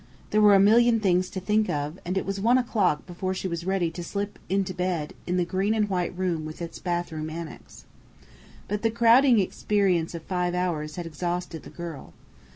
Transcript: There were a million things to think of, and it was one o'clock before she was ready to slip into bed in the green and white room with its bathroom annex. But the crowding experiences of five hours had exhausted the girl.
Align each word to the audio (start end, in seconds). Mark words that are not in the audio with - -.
There 0.31 0.41
were 0.41 0.55
a 0.55 0.59
million 0.59 0.99
things 0.99 1.29
to 1.29 1.39
think 1.39 1.69
of, 1.69 1.99
and 2.03 2.17
it 2.17 2.25
was 2.25 2.41
one 2.41 2.57
o'clock 2.57 3.05
before 3.05 3.35
she 3.35 3.47
was 3.47 3.67
ready 3.67 3.91
to 3.91 4.03
slip 4.03 4.39
into 4.49 4.73
bed 4.73 5.13
in 5.27 5.37
the 5.37 5.45
green 5.45 5.75
and 5.75 5.87
white 5.89 6.17
room 6.17 6.43
with 6.43 6.59
its 6.59 6.79
bathroom 6.79 7.29
annex. 7.29 7.85
But 8.67 8.81
the 8.81 8.89
crowding 8.89 9.37
experiences 9.37 10.15
of 10.15 10.23
five 10.23 10.55
hours 10.55 10.95
had 10.95 11.05
exhausted 11.05 11.61
the 11.61 11.69
girl. 11.69 12.13